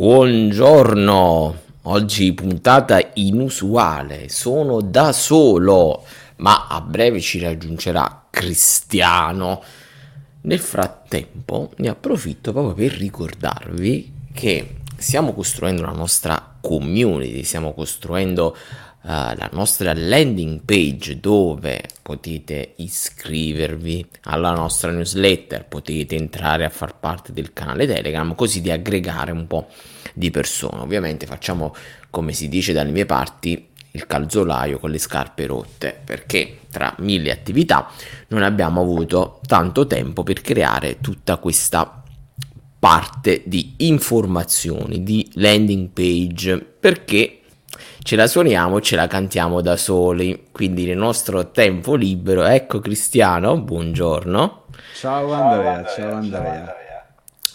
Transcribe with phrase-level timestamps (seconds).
[0.00, 6.06] Buongiorno, oggi puntata inusuale, sono da solo,
[6.36, 9.62] ma a breve ci raggiungerà Cristiano.
[10.40, 18.56] Nel frattempo ne approfitto proprio per ricordarvi che stiamo costruendo la nostra community, stiamo costruendo
[19.02, 26.98] uh, la nostra landing page dove potete iscrivervi alla nostra newsletter, potete entrare a far
[26.98, 29.68] parte del canale Telegram, così di aggregare un po'
[30.14, 30.82] di persone.
[30.82, 31.74] Ovviamente facciamo,
[32.10, 37.32] come si dice dalle mie parti, il calzolaio con le scarpe rotte perché tra mille
[37.32, 37.90] attività
[38.28, 42.02] non abbiamo avuto tanto tempo per creare tutta questa
[42.78, 47.39] parte di informazioni, di landing page perché
[48.02, 50.46] ce la suoniamo e ce la cantiamo da soli.
[50.50, 54.64] Quindi nel nostro tempo libero, ecco Cristiano, buongiorno.
[54.94, 56.76] Ciao Andrea, ciao Andrea.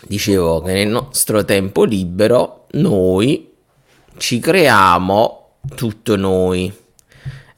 [0.08, 3.54] Dicevo che nel nostro tempo libero noi
[4.18, 6.72] ci creiamo tutto noi.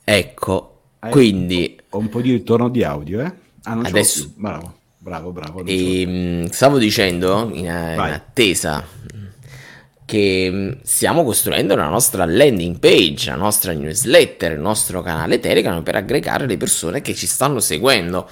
[0.04, 1.80] Ecco, Hai quindi...
[1.90, 3.34] Ho un po' di ritorno di audio, eh?
[3.64, 4.32] Ah, non adesso...
[4.36, 5.66] Bravo, bravo, bravo.
[5.66, 8.86] E, ehm, stavo dicendo, in, in attesa
[10.08, 15.84] che mm, stiamo costruendo la nostra landing page, la nostra newsletter, il nostro canale Telegram
[15.84, 18.30] per aggregare le persone che ci stanno seguendo.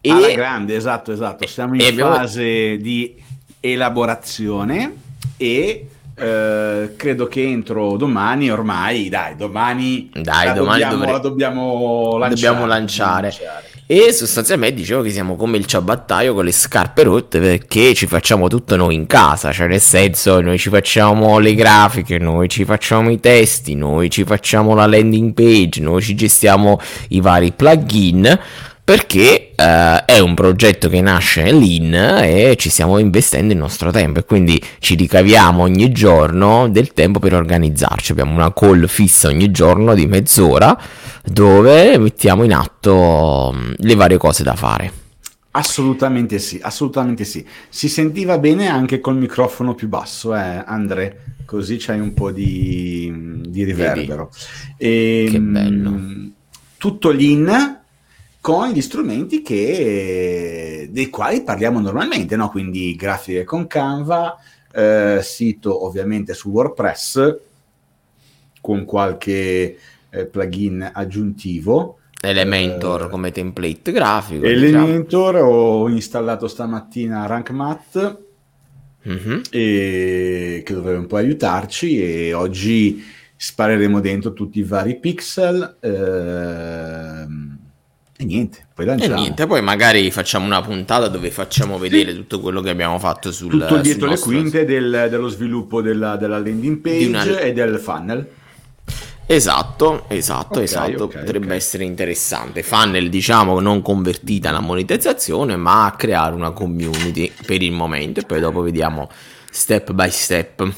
[0.00, 0.10] E...
[0.10, 1.46] Alla grande, esatto, esatto.
[1.46, 2.14] Siamo in abbiamo...
[2.14, 3.22] fase di
[3.60, 4.94] elaborazione
[5.36, 11.20] e eh, credo che entro domani, ormai, dai, domani, dai, domani dobbiamo, dovre...
[11.20, 12.34] dobbiamo lanciare.
[12.34, 13.28] Dobbiamo lanciare.
[13.30, 13.75] Dobbiamo lanciare.
[13.88, 18.48] E sostanzialmente dicevo che siamo come il ciabattaio con le scarpe rotte perché ci facciamo
[18.48, 23.10] tutto noi in casa, cioè nel senso noi ci facciamo le grafiche, noi ci facciamo
[23.10, 28.36] i testi, noi ci facciamo la landing page, noi ci gestiamo i vari plugin
[28.86, 31.92] perché uh, è un progetto che nasce lean
[32.22, 37.18] e ci stiamo investendo il nostro tempo e quindi ci ricaviamo ogni giorno del tempo
[37.18, 38.12] per organizzarci.
[38.12, 40.80] Abbiamo una call fissa ogni giorno di mezz'ora
[41.24, 44.92] dove mettiamo in atto mm, le varie cose da fare.
[45.50, 47.44] Assolutamente sì, assolutamente sì.
[47.68, 53.40] Si sentiva bene anche col microfono più basso, eh, Andre, così c'hai un po' di,
[53.48, 54.30] di riverbero.
[54.76, 56.00] E, che bello.
[56.78, 57.82] Tutto lean
[58.46, 62.48] con gli strumenti che, dei quali parliamo normalmente, no?
[62.48, 64.36] quindi grafiche con Canva,
[64.72, 67.38] eh, sito ovviamente su WordPress
[68.60, 69.76] con qualche
[70.10, 71.98] eh, plugin aggiuntivo.
[72.20, 74.46] Elementor eh, come template grafico.
[74.46, 75.50] Elementor diciamo.
[75.50, 78.18] ho installato stamattina RankMath
[79.08, 79.40] mm-hmm.
[79.50, 83.02] e, che dovrebbe un po' aiutarci e oggi
[83.34, 85.78] spareremo dentro tutti i vari pixel.
[85.80, 87.35] Ehm,
[88.18, 89.14] e niente, poi lanciamo.
[89.14, 92.16] E niente, poi magari facciamo una puntata dove facciamo vedere sì.
[92.16, 96.16] tutto quello che abbiamo fatto sul Tutto dietro sul le quinte del, dello sviluppo della,
[96.16, 97.38] della landing page una...
[97.38, 98.28] e del funnel.
[99.28, 101.56] Esatto, esatto, okay, esatto, okay, potrebbe okay.
[101.56, 102.62] essere interessante.
[102.62, 108.22] Funnel, diciamo, non convertita alla monetizzazione, ma a creare una community per il momento e
[108.22, 109.10] poi dopo vediamo
[109.50, 110.72] step by step.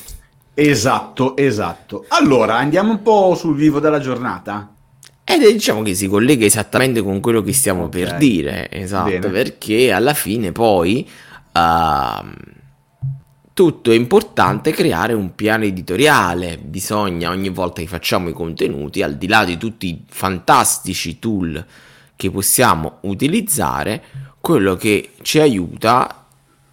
[0.55, 2.07] Esatto, esatto.
[2.09, 4.73] Allora, andiamo un po' sul vivo della giornata.
[5.31, 8.03] Ed è, diciamo che si collega esattamente con quello che stiamo okay.
[8.03, 9.29] per dire, esatto, Bene.
[9.29, 11.07] perché alla fine poi
[11.53, 12.27] uh,
[13.53, 19.17] tutto è importante creare un piano editoriale, bisogna ogni volta che facciamo i contenuti, al
[19.17, 21.63] di là di tutti i fantastici tool
[22.17, 24.03] che possiamo utilizzare,
[24.41, 26.25] quello che ci aiuta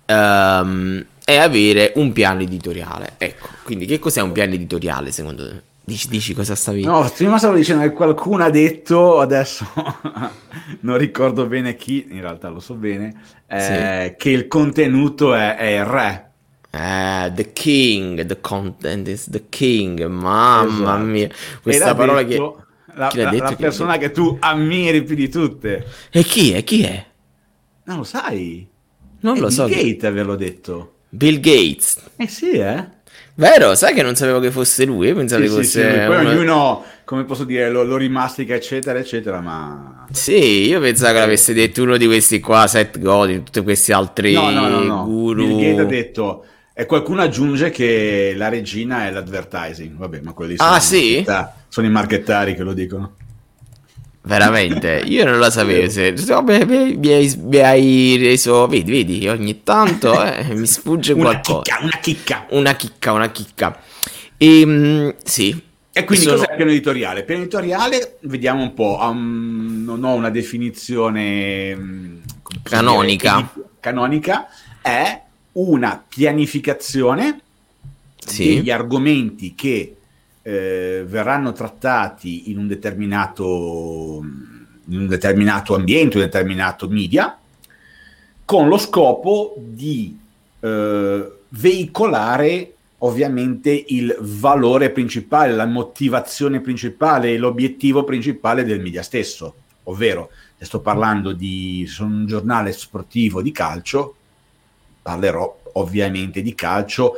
[0.06, 3.16] um, è avere un piano editoriale.
[3.18, 5.65] Ecco, quindi che cos'è un piano editoriale secondo te?
[5.88, 6.84] Dici, dici cosa stavi...
[6.84, 9.68] No, prima stavo dicendo che qualcuno ha detto, adesso
[10.82, 13.14] non ricordo bene chi, in realtà lo so bene,
[13.46, 14.16] eh, sì.
[14.18, 16.32] che il contenuto è, è il re.
[16.72, 21.04] Eh, the king, the content is the king, mamma esatto.
[21.04, 21.30] mia,
[21.62, 22.64] questa parola detto, che...
[22.96, 25.86] La, la, la persona che tu ammiri più di tutte.
[26.10, 26.64] E chi è?
[26.64, 27.06] Chi è?
[27.84, 28.68] Non lo sai.
[29.20, 29.66] Non è lo Bill so.
[29.66, 30.94] Bill Gates averlo detto.
[31.10, 32.02] Bill Gates.
[32.16, 32.95] Eh sì, eh.
[33.38, 35.92] Vero, sai che non sapevo che fosse lui, pensavo sì, che fosse...
[35.92, 36.06] Sì, sì.
[36.06, 36.30] Poi uno...
[36.30, 40.06] ognuno, come posso dire, lo, lo, rimastica, eccetera, eccetera, ma...
[40.10, 44.34] Sì, io pensavo che l'avesse detto uno di questi qua, Seth Godin, tutti questi altri
[44.34, 45.04] no, no, no, no.
[45.04, 45.46] guru...
[45.46, 46.46] Bill Gates ha detto...
[46.78, 51.26] E qualcuno aggiunge che la regina è l'advertising, vabbè, ma quelli sono, ah, sì?
[51.70, 53.14] sono i marchettari che lo dicono.
[54.26, 55.88] Veramente, io non lo sapevo.
[55.88, 58.66] Se, vabbè, mi, hai, mi, hai, reso.
[58.66, 61.78] Vedi, vedi, ogni tanto eh, mi sfugge qualcosa.
[61.80, 63.12] Una chicca, una chicca.
[63.12, 63.80] Una chicca,
[64.38, 65.62] E, um, sì.
[65.92, 66.38] E quindi sono...
[66.38, 67.20] cos'è il piano editoriale?
[67.20, 68.98] Il piano editoriale, vediamo un po'.
[69.00, 72.22] Um, non ho una definizione um,
[72.64, 73.52] canonica.
[73.54, 74.48] Dire, canonica
[74.82, 75.22] è
[75.54, 77.42] una pianificazione
[78.18, 78.56] sì.
[78.56, 79.98] degli argomenti che
[80.48, 84.22] eh, verranno trattati in un determinato
[84.88, 87.36] in un determinato ambiente, un determinato media,
[88.46, 90.16] con lo scopo di
[90.60, 100.30] eh, veicolare ovviamente il valore principale, la motivazione principale, l'obiettivo principale del media stesso, ovvero
[100.60, 104.16] sto parlando di sono un giornale sportivo di calcio,
[105.02, 107.14] parlerò ovviamente di calcio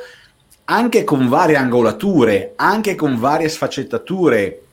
[0.69, 4.63] anche con varie angolature, anche con varie sfaccettature,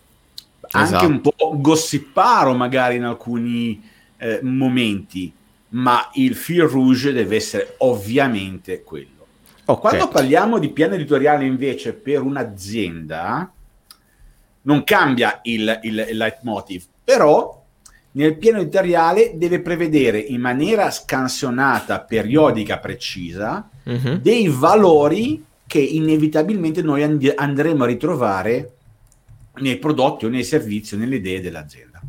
[0.67, 0.77] esatto.
[0.77, 3.81] anche un po' gossiparo magari in alcuni
[4.17, 5.33] eh, momenti,
[5.71, 9.09] ma il fil rouge deve essere ovviamente quello.
[9.67, 9.81] Okay.
[9.81, 13.53] Quando parliamo di piano editoriale invece per un'azienda,
[14.63, 17.63] non cambia il, il, il leitmotiv, però
[18.13, 24.19] nel piano editoriale deve prevedere in maniera scansionata, periodica, precisa, uh-huh.
[24.19, 28.73] dei valori che inevitabilmente noi and- andremo a ritrovare
[29.57, 32.01] nei prodotti o nei servizi o nelle idee dell'azienda.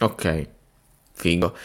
[0.00, 0.48] Ok,
[1.12, 1.56] figo.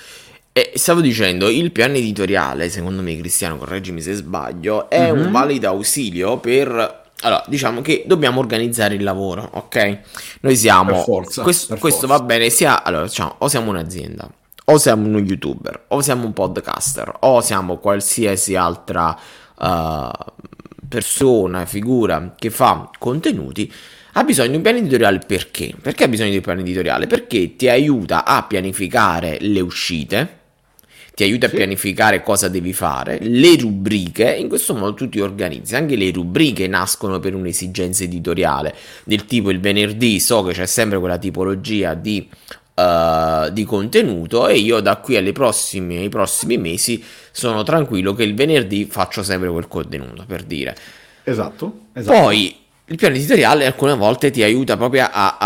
[0.51, 5.25] E stavo dicendo, il piano editoriale, secondo me, Cristiano, correggimi se sbaglio, è mm-hmm.
[5.25, 9.99] un valido ausilio per allora, diciamo che dobbiamo organizzare il lavoro, ok?
[10.41, 10.91] Noi siamo...
[10.91, 12.83] Per forza, questo, questo va bene sia...
[12.83, 14.29] Allora, diciamo, o siamo un'azienda,
[14.65, 19.17] o siamo uno youtuber, o siamo un podcaster, o siamo qualsiasi altra
[19.59, 20.09] uh,
[20.87, 23.71] persona, figura che fa contenuti,
[24.13, 25.73] ha bisogno di un piano editoriale perché?
[25.81, 27.07] Perché ha bisogno di un piano editoriale?
[27.07, 30.41] Perché ti aiuta a pianificare le uscite,
[31.15, 31.53] ti aiuta sì.
[31.53, 36.11] a pianificare cosa devi fare, le rubriche, in questo modo tu ti organizzi, anche le
[36.11, 41.93] rubriche nascono per un'esigenza editoriale, del tipo il venerdì so che c'è sempre quella tipologia
[41.95, 42.27] di,
[42.75, 48.35] uh, di contenuto e io da qui prossime, ai prossimi mesi sono tranquillo che il
[48.35, 50.75] venerdì faccio sempre quel contenuto, per dire.
[51.23, 51.79] Esatto.
[51.93, 52.19] esatto.
[52.19, 52.55] Poi
[52.85, 55.37] il piano editoriale alcune volte ti aiuta proprio a,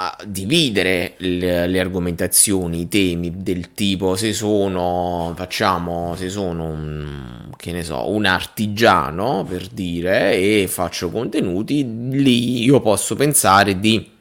[0.00, 7.50] a dividere le, le, argomentazioni, i temi del tipo se sono, facciamo, se sono un,
[7.56, 14.16] che ne so, un artigiano per dire e faccio contenuti, lì io posso pensare di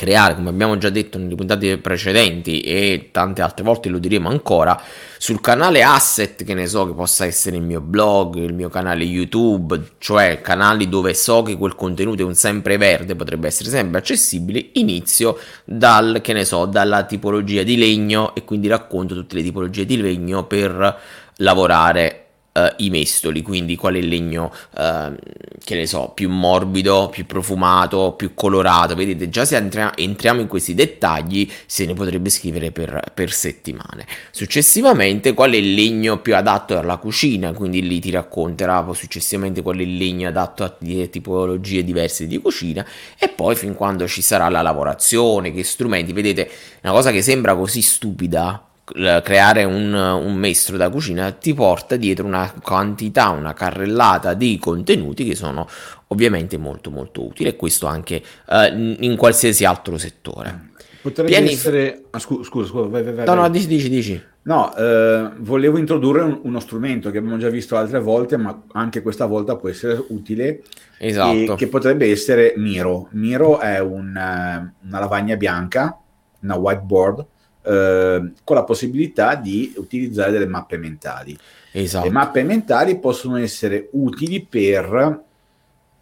[0.00, 4.80] creare, come abbiamo già detto nelle puntate precedenti e tante altre volte lo diremo ancora,
[5.18, 9.04] sul canale asset che ne so che possa essere il mio blog, il mio canale
[9.04, 14.70] YouTube, cioè canali dove so che quel contenuto è un sempreverde, potrebbe essere sempre accessibile,
[14.72, 19.84] inizio dal, che ne so, dalla tipologia di legno e quindi racconto tutte le tipologie
[19.84, 20.98] di legno per
[21.36, 22.29] lavorare
[22.68, 25.14] uh, i mestoli, quindi qual è il legno, uh,
[25.62, 28.94] che ne so, più morbido, più profumato, più colorato.
[28.94, 34.06] Vedete, già se entra- entriamo in questi dettagli, se ne potrebbe scrivere per, per settimane.
[34.30, 39.62] Successivamente, qual è il legno più adatto alla cucina, quindi lì ti racconterà poi successivamente
[39.62, 40.76] qual è il legno adatto a
[41.10, 42.84] tipologie diverse di cucina
[43.18, 46.50] e poi fin quando ci sarà la lavorazione, che strumenti, vedete,
[46.82, 52.26] una cosa che sembra così stupida creare un, un maestro da cucina ti porta dietro
[52.26, 55.68] una quantità, una carrellata di contenuti che sono
[56.08, 60.68] ovviamente molto molto utili e questo anche uh, in qualsiasi altro settore.
[61.02, 62.04] Potrebbe Pianif- essere...
[62.10, 63.26] Ah, scusa, scusa, scusa, vai, vai, vai.
[63.26, 64.22] No, no, dici, dici, dici.
[64.42, 69.00] No, eh, volevo introdurre un, uno strumento che abbiamo già visto altre volte, ma anche
[69.00, 70.62] questa volta può essere utile.
[71.02, 71.54] Esatto.
[71.54, 73.08] che potrebbe essere Miro.
[73.12, 75.98] Miro è un, eh, una lavagna bianca,
[76.40, 77.26] una whiteboard,
[77.62, 81.36] eh, con la possibilità di utilizzare delle mappe mentali.
[81.72, 82.04] Esatto.
[82.04, 85.22] Le mappe mentali possono essere utili per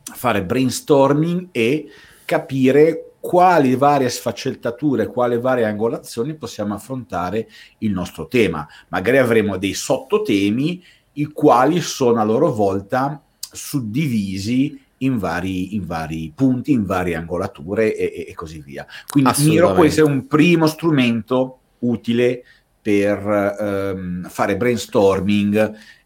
[0.03, 1.89] fare brainstorming e
[2.25, 7.49] capire quali varie sfaccettature, quali varie angolazioni possiamo affrontare
[7.79, 8.67] il nostro tema.
[8.89, 10.83] Magari avremo dei sottotemi
[11.15, 17.95] i quali sono a loro volta suddivisi in vari, in vari punti, in varie angolature
[17.95, 18.87] e, e così via.
[19.09, 22.45] Quindi Miro può essere un primo strumento utile
[22.81, 25.57] per um, fare brainstorming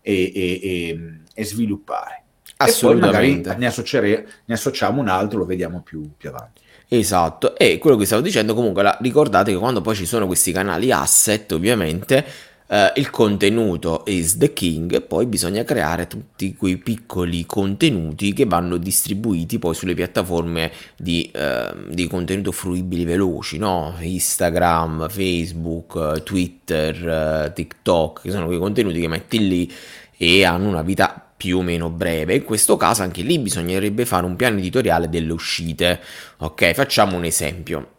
[0.01, 2.25] e, e, e, e sviluppare.
[2.57, 6.61] E poi magari ne, associare, ne, associamo un altro, lo vediamo più, più avanti.
[6.89, 10.53] Esatto, e quello che stavo dicendo comunque, la, ricordate che quando poi ci sono questi
[10.53, 12.25] canali asset, ovviamente,
[12.73, 18.79] Uh, il contenuto is the king, poi bisogna creare tutti quei piccoli contenuti che vanno
[18.79, 23.95] distribuiti poi sulle piattaforme di, uh, di contenuto fruibili veloci, no?
[24.00, 29.71] Instagram, Facebook, Twitter, uh, TikTok, che sono quei contenuti che metti lì
[30.17, 32.37] e hanno una vita più o meno breve.
[32.37, 36.00] In questo caso anche lì bisognerebbe fare un piano editoriale delle uscite.
[36.38, 37.97] Ok, facciamo un esempio.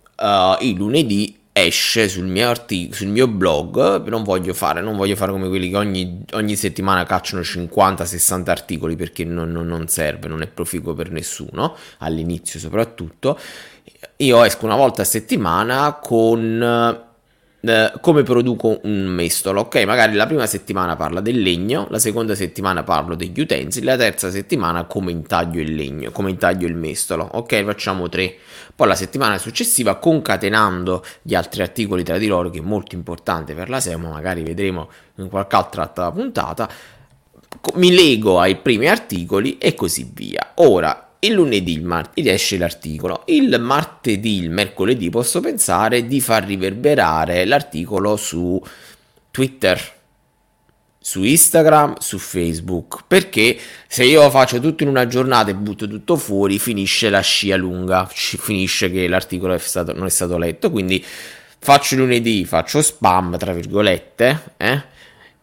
[0.61, 5.31] il lunedì esce sul mio, artic- sul mio blog, non voglio fare, non voglio fare
[5.31, 10.41] come quelli che ogni, ogni settimana cacciano 50-60 articoli perché non, non, non, serve, non
[10.41, 13.39] è proficuo per nessuno, all'inizio soprattutto.
[14.17, 17.11] Io esco una volta a settimana con
[17.65, 19.61] eh, come produco un mestolo.
[19.61, 23.95] Ok, magari la prima settimana parla del legno, la seconda settimana parlo degli utensili, la
[23.95, 27.23] terza settimana come intaglio il legno, come intaglio il mestolo.
[27.33, 28.35] Ok, facciamo tre.
[28.75, 33.53] Poi la settimana successiva, concatenando gli altri articoli tra di loro, che è molto importante
[33.53, 36.69] per la SEO, magari vedremo in qualche altra puntata,
[37.75, 40.53] mi lego ai primi articoli e così via.
[40.55, 46.43] Ora, il lunedì, il martedì esce l'articolo, il martedì, il mercoledì posso pensare di far
[46.43, 48.61] riverberare l'articolo su
[49.31, 49.79] Twitter,
[51.05, 56.15] su Instagram, su Facebook, perché se io faccio tutto in una giornata e butto tutto
[56.15, 61.03] fuori, finisce la scia lunga, finisce che l'articolo è stato, non è stato letto, quindi
[61.59, 64.83] faccio lunedì, faccio spam, tra virgolette, eh?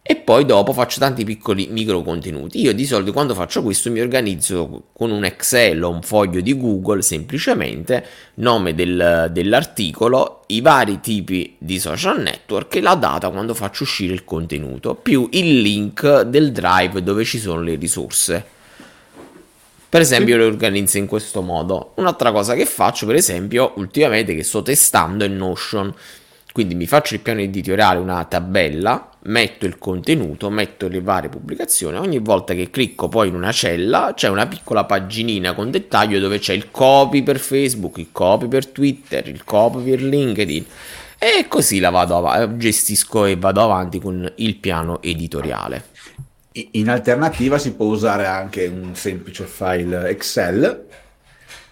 [0.03, 2.59] E poi dopo faccio tanti piccoli micro contenuti.
[2.59, 6.57] Io di solito quando faccio questo mi organizzo con un Excel o un foglio di
[6.57, 8.05] Google semplicemente,
[8.35, 14.13] nome del, dell'articolo, i vari tipi di social network e la data quando faccio uscire
[14.13, 18.59] il contenuto, più il link del drive dove ci sono le risorse.
[19.87, 21.91] Per esempio, le organizzo in questo modo.
[21.95, 25.93] Un'altra cosa che faccio, per esempio, ultimamente che sto testando è Notion.
[26.51, 31.97] Quindi mi faccio il piano editoriale, una tabella, metto il contenuto, metto le varie pubblicazioni.
[31.97, 36.39] Ogni volta che clicco poi in una cella c'è una piccola paginina con dettaglio dove
[36.39, 40.65] c'è il copy per Facebook, il copy per Twitter, il copy per LinkedIn.
[41.17, 45.85] E così la vado avanti, gestisco e vado avanti con il piano editoriale.
[46.71, 50.85] In alternativa si può usare anche un semplice file Excel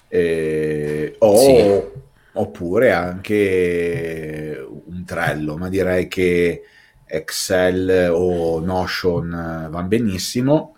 [0.08, 2.08] eh, o sì
[2.40, 6.64] oppure anche un Trello, ma direi che
[7.06, 10.76] Excel o Notion vanno benissimo.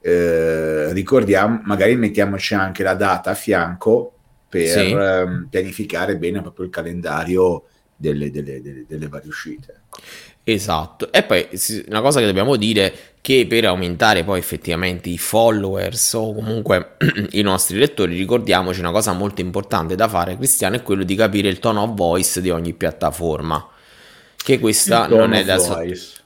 [0.00, 4.12] Eh, ricordiamo, magari mettiamoci anche la data a fianco
[4.48, 4.92] per sì.
[4.92, 7.64] Ehm, pianificare bene proprio il calendario
[8.04, 9.80] delle, delle, delle, delle varie uscite.
[10.44, 11.48] Esatto, e poi
[11.88, 16.96] una cosa che dobbiamo dire che per aumentare poi effettivamente i followers o comunque
[17.32, 21.48] i nostri lettori, ricordiamoci una cosa molto importante da fare, Cristiano, è quello di capire
[21.48, 23.66] il tone of voice di ogni piattaforma.
[24.36, 26.23] Che questa non è da voice.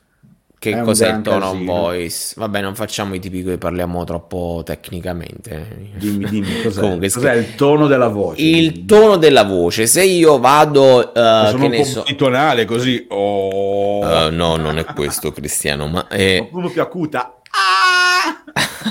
[0.61, 2.35] Che cos'è il tone of voice?
[2.37, 5.91] Vabbè, non facciamo i tipi che parliamo troppo tecnicamente.
[5.95, 8.43] Dimmi, dimmi, cos'è, Comunque, cos'è il tono della voce?
[8.43, 9.87] Il tono della voce.
[9.87, 11.13] Se io vado...
[11.15, 12.05] Uh, sono un po' so...
[12.17, 13.07] tonale così...
[13.09, 14.01] Oh.
[14.01, 16.09] Uh, no, non è questo, Cristiano, ma...
[16.09, 16.39] È...
[16.39, 17.38] Qualcuno più acuta.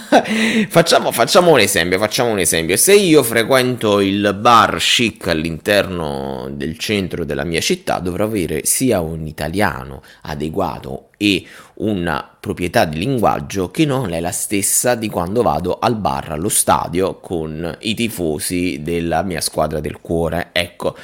[0.70, 2.78] facciamo, facciamo, un esempio, facciamo un esempio.
[2.78, 9.02] Se io frequento il bar chic all'interno del centro della mia città, dovrò avere sia
[9.02, 15.42] un italiano adeguato e una proprietà di linguaggio che non è la stessa di quando
[15.42, 20.50] vado al bar, allo stadio con i tifosi della mia squadra del cuore.
[20.52, 20.96] Ecco.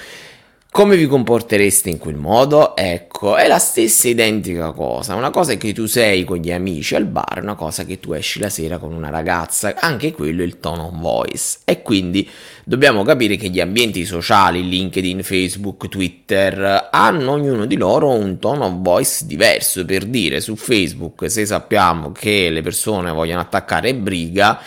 [0.73, 2.75] Come vi comportereste in quel modo?
[2.75, 5.13] Ecco, è la stessa identica cosa.
[5.13, 8.13] Una cosa è che tu sei con gli amici al bar, una cosa che tu
[8.13, 9.75] esci la sera con una ragazza.
[9.77, 11.59] Anche quello è il tone of voice.
[11.63, 12.27] E quindi
[12.63, 18.65] dobbiamo capire che gli ambienti sociali, LinkedIn, Facebook, Twitter, hanno ognuno di loro un tone
[18.65, 19.85] of voice diverso.
[19.85, 24.59] Per dire, su Facebook, se sappiamo che le persone vogliono attaccare briga,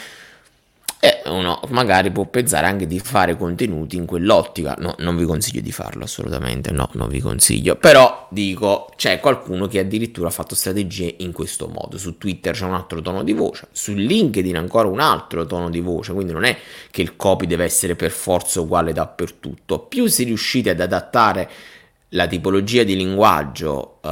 [1.28, 4.74] uno magari può pensare anche di fare contenuti in quell'ottica.
[4.78, 7.76] No, non vi consiglio di farlo assolutamente, no, non vi consiglio.
[7.76, 11.98] Però dico, c'è qualcuno che addirittura ha fatto strategie in questo modo.
[11.98, 15.80] Su Twitter c'è un altro tono di voce, su LinkedIn ancora un altro tono di
[15.80, 16.56] voce, quindi non è
[16.90, 19.80] che il copy deve essere per forza uguale dappertutto.
[19.80, 21.50] Più si riuscite ad adattare
[22.10, 24.08] la tipologia di linguaggio uh,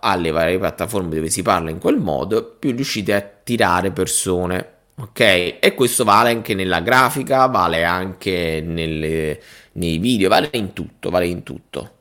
[0.00, 5.20] alle varie piattaforme dove si parla in quel modo, più riuscite a attirare persone Ok,
[5.20, 9.38] e questo vale anche nella grafica, vale anche nelle,
[9.72, 11.96] nei video, vale in tutto, vale in tutto.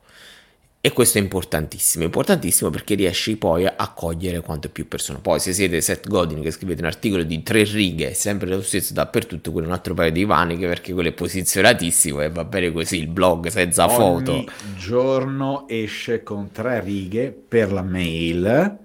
[0.79, 5.19] E questo è importantissimo, importantissimo perché riesci poi a cogliere quanto più persone.
[5.19, 8.93] Poi se siete Seth Godin che scrivete un articolo di tre righe, sempre lo stesso
[8.93, 12.71] dappertutto, quello è un altro paio di maniche perché quello è posizionatissimo e va bene
[12.71, 14.31] così, il blog senza Ogni foto.
[14.31, 14.47] Ogni
[14.77, 18.77] giorno esce con tre righe per la mail,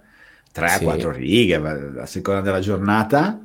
[0.52, 1.18] 3-4 sì.
[1.18, 1.54] righe
[2.00, 3.44] a seconda della giornata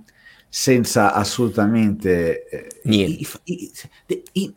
[0.49, 3.39] senza assolutamente eh, niente.
[3.43, 3.71] I,
[4.31, 4.55] i, i,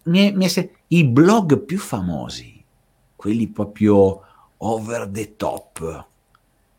[0.89, 2.63] I, blog più famosi,
[3.17, 4.23] quelli proprio
[4.59, 6.07] over the top.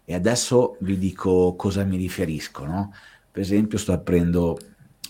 [0.05, 2.65] E adesso vi dico cosa mi riferisco.
[2.65, 2.93] No?
[3.31, 4.57] Per esempio, sto aprendo,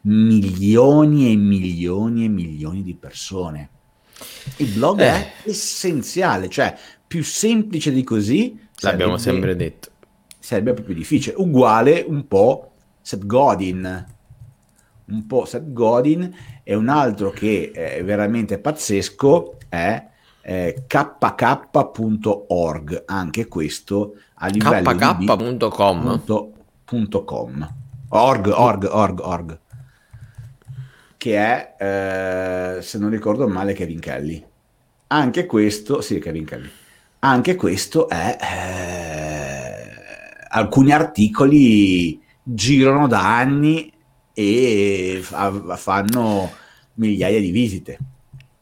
[0.07, 3.69] milioni e milioni e milioni di persone.
[4.57, 5.05] Il blog eh.
[5.05, 9.89] è essenziale cioè più semplice di così l'abbiamo sempre detto.
[10.39, 11.35] Sarebbe più difficile.
[11.37, 12.71] Uguale un po'
[13.01, 14.15] Seth Godin.
[15.05, 20.05] Un po' Seth Godin e un altro che è veramente pazzesco è
[20.41, 21.83] eh, kk.org,
[23.05, 26.21] anche questo a livello kk.com
[28.09, 29.59] org, org, org, org
[31.17, 34.43] che è eh, se non ricordo male Kevin Kelly
[35.07, 36.69] anche questo, sì Kevin Kelly
[37.19, 43.91] anche questo è eh, alcuni articoli girano da anni
[44.33, 46.51] e fa, fanno
[46.93, 47.97] migliaia di visite.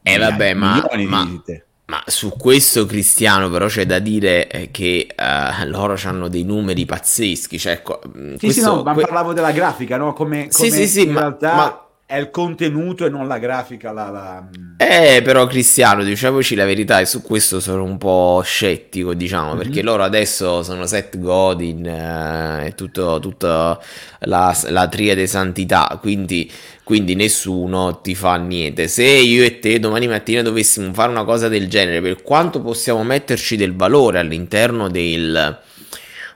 [0.02, 1.42] E eh vabbè, ma, ma,
[1.86, 6.86] ma, su questo Cristiano però c'è da dire eh, che uh, loro hanno dei numeri
[6.86, 7.58] pazzeschi.
[7.58, 10.12] Cioè, sì, questo, sì, no, ma que- parlavo della grafica, no?
[10.12, 11.54] Come, come sì, sì, sì, in ma, realtà...
[11.54, 13.90] Ma è il contenuto e non la grafica.
[13.90, 14.48] La, la...
[14.76, 19.58] Eh, però Cristiano, diciamoci la verità, e su questo sono un po' scettico, diciamo, mm-hmm.
[19.58, 23.78] perché loro adesso sono Seth Godin eh, e tutto, tutta
[24.20, 26.48] la, la triade santità, quindi,
[26.84, 28.86] quindi nessuno ti fa niente.
[28.86, 33.02] Se io e te domani mattina dovessimo fare una cosa del genere, per quanto possiamo
[33.02, 35.58] metterci del valore all'interno del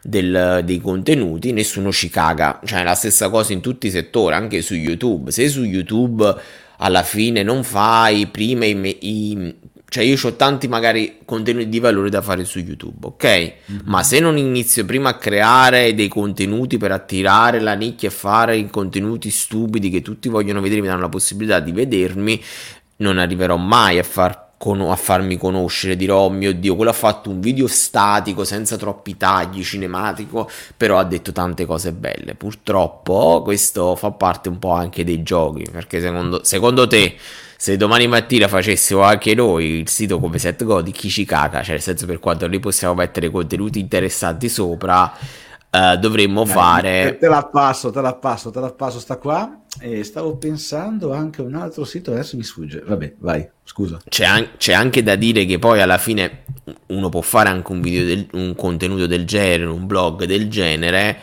[0.03, 2.61] del, dei contenuti, nessuno ci caga.
[2.65, 5.31] Cioè, è la stessa cosa in tutti i settori, anche su YouTube.
[5.31, 6.35] Se su YouTube
[6.79, 9.55] alla fine non fai prima i, i
[9.91, 13.25] cioè io ho tanti magari contenuti di valore da fare su YouTube, ok?
[13.25, 13.81] Mm-hmm.
[13.87, 18.57] Ma se non inizio prima a creare dei contenuti per attirare la nicchia e fare
[18.57, 22.41] i contenuti stupidi che tutti vogliono vedere, mi danno la possibilità di vedermi,
[22.99, 27.31] non arriverò mai a far a farmi conoscere, dirò oh mio dio, quello ha fatto
[27.31, 32.35] un video statico senza troppi tagli, cinematico, però ha detto tante cose belle.
[32.35, 37.17] Purtroppo questo fa parte un po' anche dei giochi, perché secondo, secondo te
[37.57, 41.83] se domani mattina facessimo anche noi il sito come SetGodi, chi ci caga, cioè nel
[41.83, 45.11] senso per quanto noi possiamo mettere contenuti interessanti sopra,
[45.71, 47.17] Uh, dovremmo Dai, fare.
[47.21, 49.61] Te la passo, te la passo, te la passo, sta qua.
[49.79, 52.83] E stavo pensando anche a un altro sito, adesso mi sfugge.
[52.85, 54.01] Vabbè, vai, scusa.
[54.09, 56.45] C'è, an- c'è anche da dire che poi alla fine
[56.89, 61.19] uno può fare anche un video, del- un contenuto del genere, un blog del genere.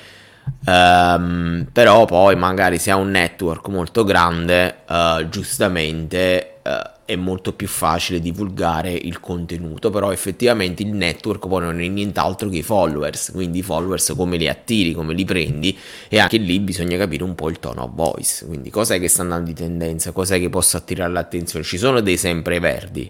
[0.65, 6.59] Um, però poi magari se ha un network molto grande, uh, giustamente.
[6.63, 11.87] Uh, è molto più facile divulgare il contenuto, però effettivamente il network poi non è
[11.87, 15.77] nient'altro che i followers, quindi i followers come li attiri, come li prendi
[16.09, 19.21] e anche lì bisogna capire un po' il tono of voice, quindi cos'è che sta
[19.21, 23.09] andando di tendenza, cos'è che possa attirare l'attenzione, ci sono dei sempre verdi,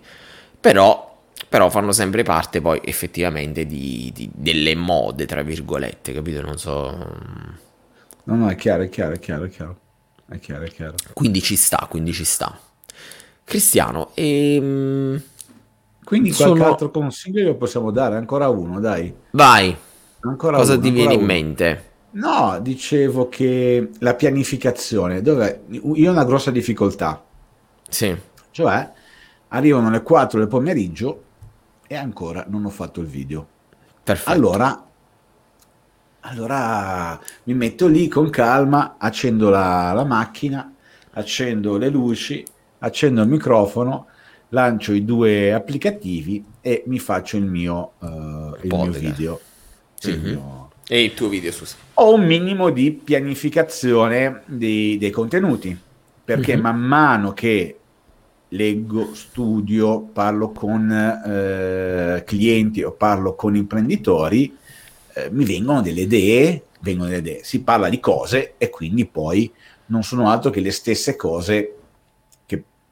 [0.62, 1.18] però,
[1.50, 6.42] però fanno sempre parte poi effettivamente di, di, delle mode, tra virgolette, capito?
[6.42, 7.16] Non so...
[8.26, 9.80] No, no, è chiaro, è chiaro, è chiaro, è chiaro.
[10.30, 10.96] È chiaro, è chiaro.
[11.14, 12.60] Quindi ci sta, quindi ci sta.
[13.48, 14.56] Cristiano, e...
[14.56, 15.22] Ehm,
[16.04, 16.70] Quindi qualche sono...
[16.70, 18.18] altro consiglio lo possiamo dare?
[18.18, 19.14] Ancora uno, dai.
[19.32, 19.74] Vai.
[20.20, 21.22] Ancora Cosa uno, ti viene uno.
[21.22, 21.92] in mente?
[22.12, 27.24] No, dicevo che la pianificazione, dove io ho una grossa difficoltà.
[27.88, 28.14] Sì.
[28.52, 28.92] Cioè,
[29.48, 31.24] arrivano le 4 del pomeriggio
[31.88, 33.48] e ancora non ho fatto il video.
[34.04, 34.30] Perfetto.
[34.30, 34.86] Allora,
[36.20, 40.70] allora mi metto lì con calma, accendo la, la macchina,
[41.12, 42.44] accendo le luci,
[42.80, 44.08] accendo il microfono,
[44.50, 48.08] lancio i due applicativi e mi faccio il mio, uh,
[48.62, 49.40] il mio video.
[49.96, 50.26] Sì, mm-hmm.
[50.26, 50.70] il mio...
[50.88, 51.76] E il tuo video, scusa.
[51.96, 55.78] Ho un minimo di pianificazione di, dei contenuti,
[56.24, 56.62] perché mm-hmm.
[56.62, 57.78] man mano che
[58.50, 64.56] leggo, studio, parlo con eh, clienti o parlo con imprenditori,
[65.14, 69.52] eh, mi vengono delle idee, vengono delle idee, si parla di cose e quindi poi
[69.88, 71.77] non sono altro che le stesse cose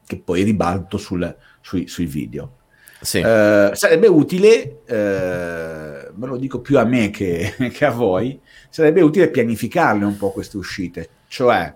[0.05, 2.57] che poi ribalto sul, sui, sui, video.
[3.01, 3.19] Sì.
[3.19, 8.39] Eh, sarebbe utile, eh, me lo dico più a me che, che, a voi,
[8.69, 11.73] sarebbe utile pianificarle un po' queste uscite, cioè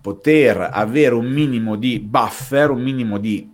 [0.00, 3.48] poter avere un minimo di buffer, un minimo di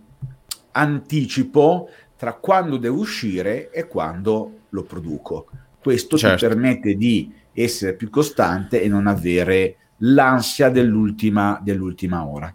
[0.71, 5.47] anticipo tra quando devo uscire e quando lo produco.
[5.79, 6.47] Questo certo.
[6.47, 12.51] ti permette di essere più costante e non avere l'ansia dell'ultima, dell'ultima ora.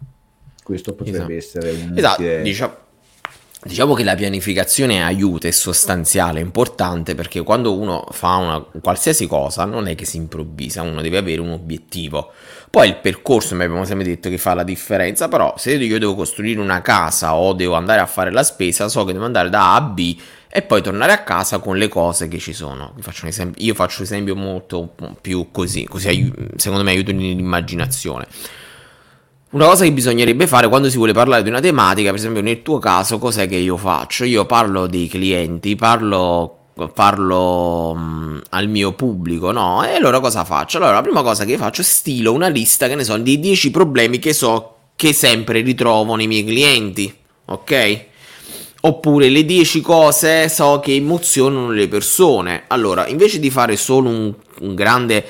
[0.71, 1.65] Questo potrebbe esatto.
[1.65, 1.93] essere un...
[1.97, 2.73] Esatto, diciamo,
[3.63, 9.27] Diciamo che la pianificazione aiuta, è sostanziale, è importante perché quando uno fa una qualsiasi
[9.27, 12.31] cosa non è che si improvvisa, uno deve avere un obiettivo.
[12.71, 16.15] Poi il percorso, mi abbiamo sempre detto che fa la differenza, però se io devo
[16.15, 19.73] costruire una casa o devo andare a fare la spesa, so che devo andare da
[19.73, 20.17] A a B
[20.49, 22.95] e poi tornare a casa con le cose che ci sono.
[22.99, 28.25] Faccio esempio, io faccio un esempio molto più così, così secondo me aiuta l'immaginazione.
[29.51, 32.61] Una cosa che bisognerebbe fare quando si vuole parlare di una tematica, per esempio nel
[32.61, 34.23] tuo caso, cos'è che io faccio?
[34.23, 36.55] Io parlo dei clienti, parlo
[36.93, 39.83] parlo um, al mio pubblico, no?
[39.83, 40.77] E allora cosa faccio?
[40.77, 43.71] Allora la prima cosa che faccio è stilo una lista, che ne so, di 10
[43.71, 47.13] problemi che so che sempre ritrovo nei miei clienti,
[47.45, 48.05] ok?
[48.83, 52.63] Oppure le 10 cose so che emozionano le persone.
[52.67, 55.25] Allora, invece di fare solo un, un grande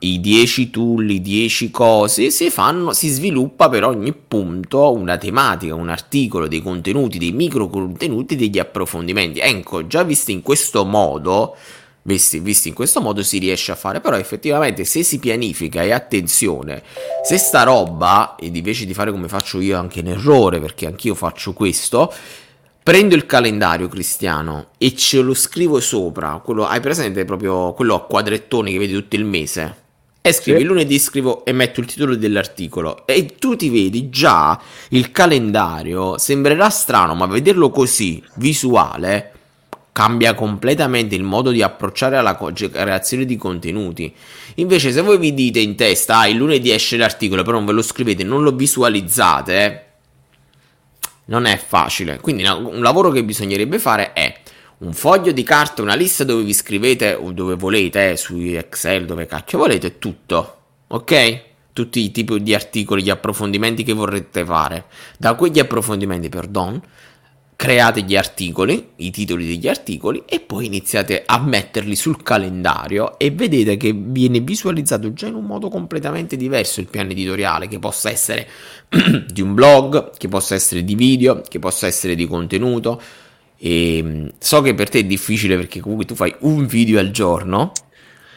[0.00, 5.74] i 10 tool, i 10 cose, si fanno, si sviluppa per ogni punto una tematica,
[5.74, 9.40] un articolo, dei contenuti, dei micro contenuti, degli approfondimenti.
[9.40, 11.56] Ecco, già visti in questo modo,
[12.02, 15.90] visti, visti in questo modo si riesce a fare, però effettivamente se si pianifica e
[15.90, 16.82] attenzione,
[17.24, 21.14] se sta roba, ed invece di fare come faccio io anche in errore, perché anch'io
[21.16, 22.12] faccio questo,
[22.84, 28.04] prendo il calendario cristiano e ce lo scrivo sopra, quello, hai presente proprio quello a
[28.04, 29.82] quadrettoni che vedi tutto il mese?
[30.20, 30.64] E scrivi sì.
[30.64, 36.68] lunedì scrivo e metto il titolo dell'articolo e tu ti vedi già il calendario, sembrerà
[36.68, 39.32] strano, ma vederlo così, visuale,
[39.92, 44.14] cambia completamente il modo di approcciare alla creazione di contenuti.
[44.56, 47.72] Invece se voi vi dite in testa, ah, il lunedì esce l'articolo, però non ve
[47.72, 49.83] lo scrivete, non lo visualizzate,
[51.26, 52.20] non è facile.
[52.20, 54.34] Quindi un lavoro che bisognerebbe fare è
[54.78, 59.06] un foglio di carta, una lista dove vi scrivete o dove volete, eh, su Excel,
[59.06, 60.58] dove cacchio volete, tutto.
[60.88, 61.42] Ok?
[61.72, 64.84] Tutti i tipi di articoli, gli approfondimenti che vorrete fare.
[65.16, 66.80] Da quegli approfondimenti, perdon,
[67.56, 73.30] create gli articoli, i titoli degli articoli e poi iniziate a metterli sul calendario e
[73.30, 78.10] vedete che viene visualizzato già in un modo completamente diverso il piano editoriale che possa
[78.10, 78.48] essere
[79.30, 83.00] di un blog, che possa essere di video, che possa essere di contenuto.
[83.56, 87.10] E mm, so che per te è difficile perché comunque tu fai un video al
[87.10, 87.72] giorno.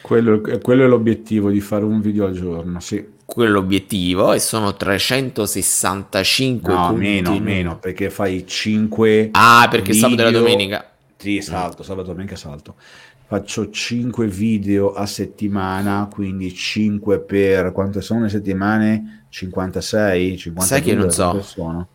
[0.00, 4.74] Quello, quello è l'obiettivo di fare un video al giorno, sì quello l'obiettivo e sono
[4.74, 10.08] 365 no meno meno perché fai 5 ah perché video...
[10.08, 10.90] sabato e la domenica.
[11.14, 12.76] Sì salto sabato e domenica salto.
[13.26, 19.26] Faccio 5 video a settimana quindi 5 per quante sono le settimane?
[19.28, 21.42] 56 50 sai che non so.
[21.42, 21.88] sono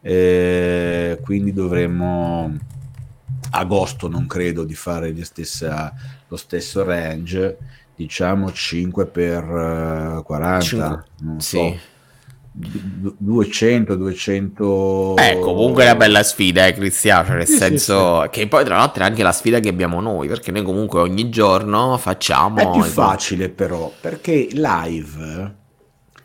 [0.00, 2.56] eh, quindi dovremmo
[3.50, 5.92] agosto non credo di fare stessa,
[6.28, 7.58] lo stesso range
[7.98, 11.56] diciamo 5 per 40, 5, non sì.
[11.56, 11.96] so.
[12.50, 15.16] 200, 200.
[15.16, 17.26] Eh, comunque è una bella sfida, eh, Cristiano.
[17.26, 20.00] Cioè nel sì, senso sì, che poi, tra l'altro, è anche la sfida che abbiamo
[20.00, 20.28] noi.
[20.28, 22.56] Perché noi, comunque, ogni giorno facciamo.
[22.58, 25.56] È più facile, però, perché live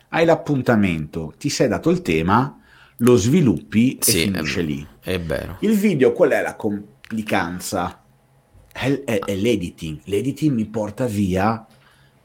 [0.08, 2.60] hai l'appuntamento, ti sei dato il tema,
[2.98, 4.86] lo sviluppi e finisce è, lì.
[5.00, 5.56] È vero.
[5.60, 8.03] Il video, qual è la complicanza?
[8.74, 10.00] È, è, è l'editing.
[10.04, 11.64] L'editing mi porta via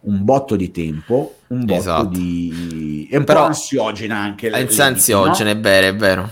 [0.01, 2.07] un botto di tempo, un botto esatto.
[2.07, 3.07] di...
[3.09, 4.49] è un Però, po' ansiogena anche.
[4.49, 5.57] È ansiogena, no?
[5.57, 6.29] è vero, è vero.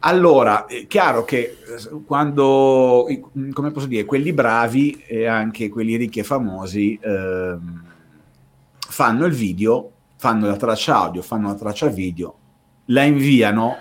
[0.00, 3.06] Allora, è chiaro che eh, quando,
[3.52, 7.84] come posso dire, quelli bravi e anche quelli ricchi e famosi ehm,
[8.78, 12.36] fanno il video, fanno la traccia audio, fanno la traccia video,
[12.86, 13.76] la inviano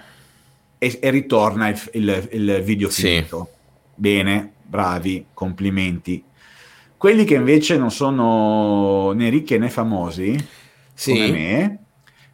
[0.78, 3.50] e, e ritorna il, il, il video finito.
[3.52, 3.56] Sì.
[3.96, 6.24] Bene, bravi, complimenti.
[6.98, 10.36] Quelli che invece non sono né ricchi né famosi,
[10.94, 11.12] sì.
[11.12, 11.80] come me,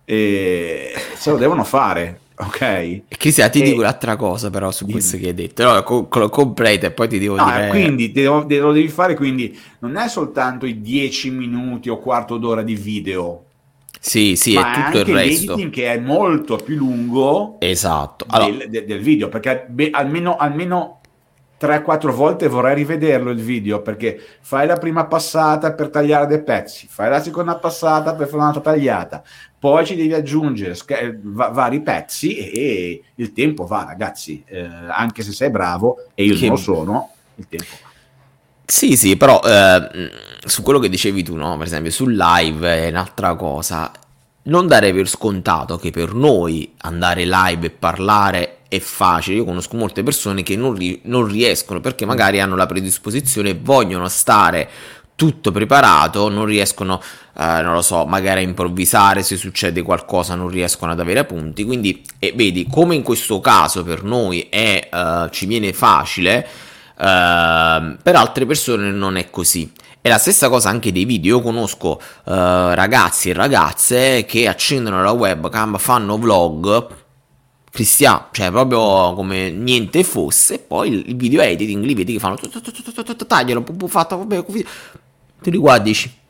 [0.06, 3.02] eh, se lo devono fare, ok?
[3.10, 3.64] Cristian, ti e...
[3.64, 7.10] dico un'altra cosa però su questo che hai detto, no, co- co- completa e poi
[7.10, 7.70] ti devo no, dire...
[7.70, 12.64] Quindi devo, lo devi fare, quindi non è soltanto i 10 minuti o quarto d'ora
[12.64, 13.46] di video,
[14.06, 15.70] sì, sì, è tutto il resto.
[15.70, 18.26] che è molto più lungo esatto.
[18.28, 21.00] Allora, del, del, del, video, perché beh, almeno, almeno
[21.64, 26.88] 3-4 volte vorrei rivederlo il video perché fai la prima passata per tagliare dei pezzi,
[26.90, 29.24] fai la seconda passata per fare un'altra tagliata,
[29.58, 34.44] poi ci devi aggiungere sc- va- vari pezzi e, il tempo va, ragazzi.
[34.46, 36.42] Eh, anche se sei bravo, e io che...
[36.42, 37.92] non lo sono, il tempo va.
[38.66, 40.10] Sì, sì, però eh,
[40.46, 41.56] su quello che dicevi tu, no?
[41.58, 43.92] Per esempio, sul live è un'altra cosa
[44.44, 49.38] non dare per scontato che per noi andare live e parlare è facile.
[49.38, 53.60] Io conosco molte persone che non, ri- non riescono perché magari hanno la predisposizione e
[53.62, 54.70] vogliono stare
[55.16, 57.00] tutto preparato, non riescono,
[57.38, 61.64] eh, non lo so, magari a improvvisare se succede qualcosa, non riescono ad avere appunti.
[61.64, 66.48] Quindi, eh, vedi, come in questo caso per noi è, eh, ci viene facile,
[66.98, 69.72] ehm, per altre persone non è così.
[70.02, 71.38] È la stessa cosa anche dei video.
[71.38, 77.03] Io conosco eh, ragazzi e ragazze che accendono la webcam, fanno vlog
[77.74, 80.60] cristiano, cioè proprio come niente fosse.
[80.60, 82.38] Poi il video editing li vedi che fanno
[83.26, 86.22] taglialo, fatto, vabbè, tu li guardi dici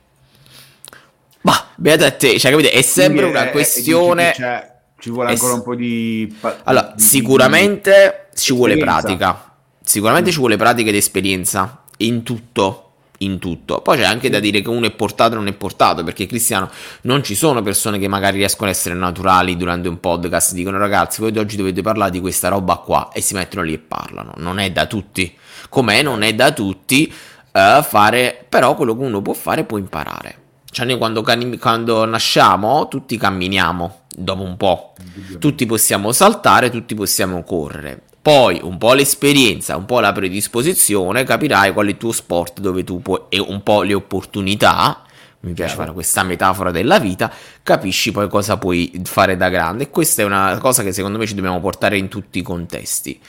[1.43, 2.39] ma beata a te.
[2.39, 2.71] Cioè capite?
[2.71, 8.77] È sempre una questione cioè, ci vuole ancora un po' di allora sicuramente ci vuole
[8.77, 9.51] pratica.
[9.81, 13.81] Sicuramente ci vuole pratica ed esperienza in tutto in tutto.
[13.81, 16.69] Poi c'è anche da dire che uno è portato e non è portato, perché Cristiano
[17.01, 21.21] non ci sono persone che magari riescono ad essere naturali durante un podcast, dicono ragazzi,
[21.21, 24.33] voi oggi dovete parlare di questa roba qua e si mettono lì e parlano.
[24.37, 25.35] Non è da tutti.
[25.69, 27.11] Com'è non è da tutti
[27.51, 30.37] uh, fare, però quello che uno può fare può imparare.
[30.69, 31.23] Cioè noi quando,
[31.59, 34.93] quando nasciamo tutti camminiamo dopo un po',
[35.37, 38.01] tutti possiamo saltare, tutti possiamo correre.
[38.23, 42.85] Poi un po' l'esperienza, un po' la predisposizione, capirai qual è il tuo sport dove
[42.85, 45.03] tu puoi, e un po' le opportunità,
[45.41, 47.29] mi piace fare questa metafora della vita,
[47.61, 49.83] capisci poi cosa puoi fare da grande.
[49.83, 53.19] E questa è una cosa che secondo me ci dobbiamo portare in tutti i contesti.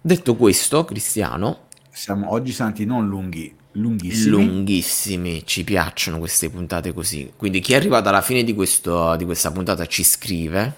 [0.00, 4.30] Detto questo, Cristiano, siamo oggi santi non lunghi, lunghissimi.
[4.30, 7.32] Lunghissimi, ci piacciono queste puntate così.
[7.36, 10.74] Quindi chi è arrivato alla fine di, questo, di questa puntata ci scrive,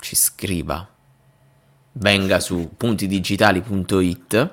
[0.00, 0.84] ci scriva,
[1.98, 4.50] venga su puntidigitali.it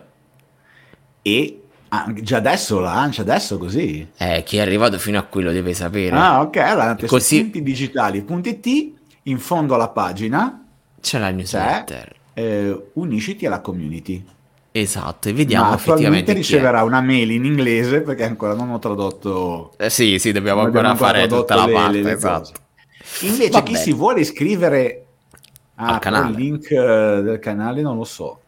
[1.21, 4.07] e ah, già adesso lancia, adesso così.
[4.17, 6.15] Eh, chi è arrivato fino a quello deve sapere.
[6.15, 7.41] Ah, ok, allora così...
[7.41, 10.65] puntidigitali.it, in fondo alla pagina
[11.01, 12.15] c'è la newsletter.
[12.33, 14.23] Eh, unisciti alla community.
[14.71, 19.73] Esatto, e vediamo Ma effettivamente riceverà una mail in inglese perché ancora non ho tradotto.
[19.77, 22.51] Eh sì, sì, dobbiamo ancora fare tutta la parte, le, esatto.
[23.21, 25.04] Invece Va chi si vuole iscrivere
[25.75, 28.39] ah, al canale, il link eh, del canale non lo so.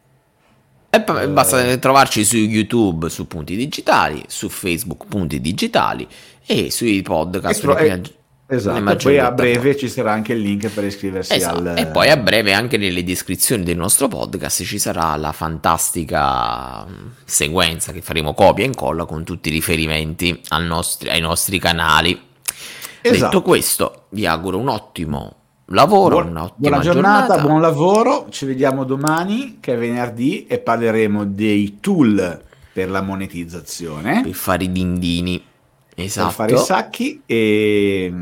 [0.89, 6.07] E eh, basta trovarci su YouTube su Punti Digitali, su Facebook Punti Digitali
[6.45, 7.63] e sui podcast.
[7.77, 8.01] E,
[8.49, 11.57] Esatto, poi a breve ci sarà anche il link per iscriversi esatto.
[11.57, 11.77] al...
[11.77, 17.07] E poi a breve anche nelle descrizioni del nostro podcast ci sarà la fantastica mm,
[17.25, 22.17] sequenza che faremo copia e incolla con tutti i riferimenti nostri, ai nostri canali.
[23.01, 23.25] Esatto.
[23.25, 25.35] Detto questo, vi auguro un ottimo
[25.67, 31.25] lavoro, buona, buona giornata, giornata, buon lavoro, ci vediamo domani che è venerdì e parleremo
[31.25, 34.21] dei tool per la monetizzazione.
[34.21, 35.43] Per fare i dindini.
[35.95, 36.27] Esatto.
[36.27, 38.13] per fare i sacchi e,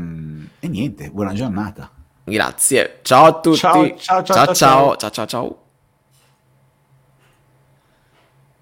[0.58, 1.90] e niente, buona giornata.
[2.24, 3.00] Grazie.
[3.02, 3.58] Ciao a tutti.
[3.58, 4.54] ciao ciao ciao ciao.
[4.54, 5.10] ciao, ciao.
[5.10, 5.58] ciao, ciao.